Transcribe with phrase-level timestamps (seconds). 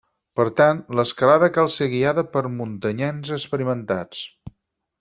[0.37, 4.27] Per tant, l'escalada cal ser guiada per muntanyencs experimentats.